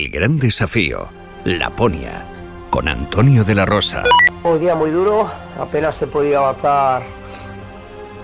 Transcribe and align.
El 0.00 0.08
gran 0.08 0.38
desafío, 0.38 1.10
Laponia, 1.44 2.24
con 2.70 2.88
Antonio 2.88 3.44
de 3.44 3.54
la 3.54 3.66
Rosa. 3.66 4.02
Un 4.44 4.58
día 4.58 4.74
muy 4.74 4.90
duro, 4.90 5.30
apenas 5.58 6.00
he 6.00 6.06
podido 6.06 6.38
avanzar, 6.38 7.02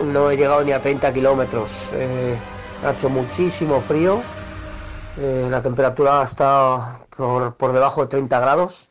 no 0.03 0.31
he 0.31 0.39
llegado 0.39 0.65
ni 0.65 0.73
a 0.73 0.81
30 0.81 1.13
kilómetros. 1.13 1.93
Eh, 1.93 2.41
ha 2.83 2.93
hecho 2.93 3.11
muchísimo 3.11 3.79
frío, 3.83 4.23
eh, 5.19 5.49
la 5.51 5.61
temperatura 5.61 6.23
está 6.23 6.99
por, 7.15 7.55
por, 7.59 7.75
debajo 7.75 8.01
de 8.01 8.07
30 8.07 8.41
grados. 8.41 8.89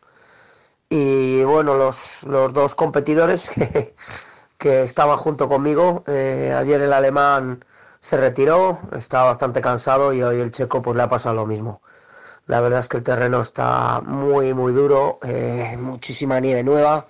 Y 0.88 1.44
bueno, 1.44 1.74
los, 1.74 2.28
los 2.30 2.54
dos 2.54 2.76
competidores 2.76 3.50
que, 4.60 4.84
estaban 4.84 5.18
junto 5.18 5.50
conmigo, 5.50 6.04
eh, 6.06 6.54
ayer 6.56 6.82
el 6.82 6.94
alemán 6.94 7.66
se 8.00 8.18
retiró, 8.18 8.78
estaba 8.96 9.26
bastante 9.26 9.60
cansado 9.60 10.14
y 10.14 10.22
hoy 10.22 10.40
el 10.40 10.52
checo 10.52 10.84
pues 10.84 10.96
le 10.96 11.02
ha 11.02 11.08
pasado 11.08 11.34
lo 11.34 11.48
mismo. 11.48 11.82
La 12.48 12.62
verdad 12.62 12.80
es 12.80 12.88
que 12.88 12.98
el 12.98 13.04
terreno 13.04 13.42
está 13.42 14.02
muy, 14.02 14.54
muy 14.54 14.72
duro, 14.72 15.20
eh, 15.24 15.78
muchísima 15.80 16.40
nieve 16.40 16.64
nueva. 16.64 17.06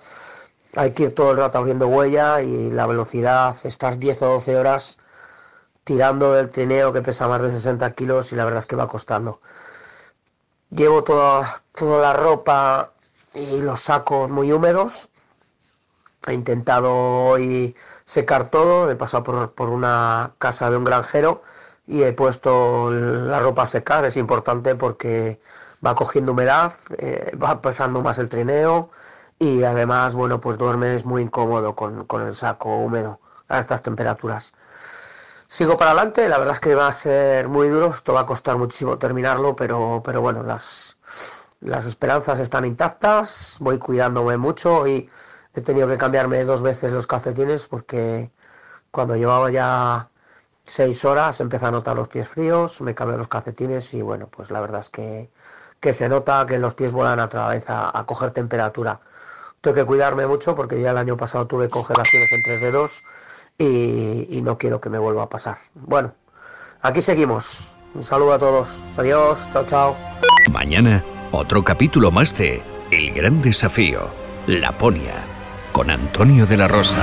Hay 0.76 0.92
que 0.92 1.04
ir 1.04 1.14
todo 1.14 1.32
el 1.32 1.36
rato 1.36 1.58
abriendo 1.58 1.88
huella 1.88 2.40
y 2.42 2.70
la 2.70 2.86
velocidad, 2.86 3.54
estas 3.64 3.98
10 3.98 4.22
o 4.22 4.26
12 4.34 4.56
horas 4.56 4.98
tirando 5.84 6.32
del 6.32 6.50
trineo 6.50 6.92
que 6.92 7.00
pesa 7.00 7.28
más 7.28 7.42
de 7.42 7.50
60 7.50 7.92
kilos 7.92 8.32
y 8.32 8.36
la 8.36 8.44
verdad 8.44 8.58
es 8.58 8.66
que 8.66 8.74
va 8.76 8.88
costando. 8.88 9.40
Llevo 10.70 11.04
toda, 11.04 11.48
toda 11.74 12.02
la 12.02 12.12
ropa 12.12 12.92
y 13.34 13.60
los 13.60 13.80
sacos 13.82 14.28
muy 14.28 14.50
húmedos. 14.50 15.10
He 16.26 16.34
intentado 16.34 16.92
hoy 16.92 17.76
secar 18.04 18.50
todo, 18.50 18.90
he 18.90 18.96
pasado 18.96 19.22
por, 19.22 19.52
por 19.52 19.68
una 19.68 20.32
casa 20.38 20.70
de 20.70 20.76
un 20.76 20.84
granjero 20.84 21.42
y 21.86 22.02
he 22.02 22.12
puesto 22.12 22.90
la 22.90 23.40
ropa 23.40 23.62
a 23.62 23.66
secar, 23.66 24.04
es 24.04 24.16
importante 24.16 24.74
porque 24.74 25.40
va 25.84 25.94
cogiendo 25.94 26.32
humedad, 26.32 26.72
eh, 26.98 27.32
va 27.42 27.60
pesando 27.60 28.02
más 28.02 28.18
el 28.18 28.28
trineo 28.28 28.90
y 29.38 29.62
además, 29.64 30.14
bueno, 30.14 30.40
pues 30.40 30.58
duermes 30.58 31.04
muy 31.04 31.22
incómodo 31.22 31.74
con, 31.74 32.06
con, 32.06 32.22
el 32.22 32.34
saco 32.34 32.76
húmedo 32.78 33.20
a 33.48 33.58
estas 33.58 33.82
temperaturas. 33.82 34.54
Sigo 35.48 35.76
para 35.76 35.92
adelante, 35.92 36.28
la 36.28 36.38
verdad 36.38 36.54
es 36.54 36.60
que 36.60 36.74
va 36.74 36.88
a 36.88 36.92
ser 36.92 37.48
muy 37.48 37.68
duro, 37.68 37.90
esto 37.90 38.12
va 38.12 38.22
a 38.22 38.26
costar 38.26 38.56
muchísimo 38.56 38.98
terminarlo, 38.98 39.54
pero, 39.54 40.02
pero 40.04 40.20
bueno, 40.20 40.42
las, 40.42 40.96
las 41.60 41.86
esperanzas 41.86 42.40
están 42.40 42.64
intactas, 42.64 43.58
voy 43.60 43.78
cuidándome 43.78 44.36
mucho 44.38 44.86
y 44.88 45.08
he 45.54 45.60
tenido 45.60 45.86
que 45.86 45.98
cambiarme 45.98 46.44
dos 46.44 46.62
veces 46.62 46.92
los 46.92 47.06
calcetines 47.06 47.68
porque 47.68 48.30
cuando 48.90 49.16
llevaba 49.16 49.50
ya 49.50 50.10
seis 50.66 51.04
horas, 51.04 51.40
empecé 51.40 51.66
a 51.66 51.70
notar 51.70 51.96
los 51.96 52.08
pies 52.08 52.28
fríos, 52.28 52.80
me 52.80 52.94
cambié 52.94 53.16
los 53.16 53.28
calcetines 53.28 53.94
y 53.94 54.02
bueno, 54.02 54.28
pues 54.28 54.50
la 54.50 54.60
verdad 54.60 54.80
es 54.80 54.90
que, 54.90 55.30
que 55.80 55.92
se 55.92 56.08
nota 56.08 56.44
que 56.46 56.58
los 56.58 56.74
pies 56.74 56.92
vuelan 56.92 57.20
a 57.20 57.28
través 57.28 57.70
a, 57.70 57.96
a, 57.96 58.04
coger 58.04 58.32
temperatura. 58.32 59.00
Tengo 59.60 59.74
que 59.76 59.84
cuidarme 59.84 60.26
mucho 60.26 60.54
porque 60.54 60.80
ya 60.80 60.90
el 60.90 60.98
año 60.98 61.16
pasado 61.16 61.46
tuve 61.46 61.68
congelaciones 61.68 62.32
en 62.32 62.42
tres 62.42 62.60
dedos 62.60 63.04
y, 63.56 64.26
y 64.36 64.42
no 64.42 64.58
quiero 64.58 64.80
que 64.80 64.90
me 64.90 64.98
vuelva 64.98 65.22
a 65.22 65.28
pasar. 65.28 65.56
Bueno, 65.74 66.14
aquí 66.82 67.00
seguimos. 67.00 67.78
Un 67.94 68.02
saludo 68.02 68.34
a 68.34 68.38
todos. 68.38 68.84
Adiós, 68.96 69.48
chao, 69.50 69.64
chao. 69.64 69.96
Mañana, 70.50 71.04
otro 71.32 71.64
capítulo 71.64 72.10
más 72.10 72.36
de 72.36 72.62
El 72.90 73.12
Gran 73.12 73.40
Desafío, 73.40 74.10
Laponia, 74.46 75.24
con 75.72 75.90
Antonio 75.90 76.44
de 76.44 76.56
la 76.56 76.68
Rosa. 76.68 77.02